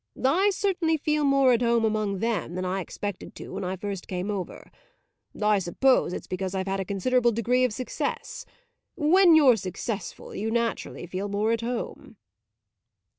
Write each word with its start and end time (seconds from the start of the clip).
I 0.25 0.49
certainly 0.49 0.97
feel 0.97 1.23
more 1.23 1.53
at 1.53 1.61
home 1.61 1.85
among 1.85 2.17
them 2.21 2.55
than 2.55 2.65
I 2.65 2.81
expected 2.81 3.35
to 3.35 3.49
when 3.49 3.63
I 3.63 3.75
first 3.75 4.07
came 4.07 4.31
over; 4.31 4.71
I 5.39 5.59
suppose 5.59 6.11
it's 6.11 6.25
because 6.25 6.55
I've 6.55 6.65
had 6.67 6.79
a 6.79 6.85
considerable 6.85 7.31
degree 7.31 7.63
of 7.65 7.71
success. 7.71 8.43
When 8.95 9.35
you're 9.35 9.57
successful 9.57 10.33
you 10.33 10.49
naturally 10.49 11.05
feel 11.05 11.29
more 11.29 11.51
at 11.51 11.61
home." 11.61 12.17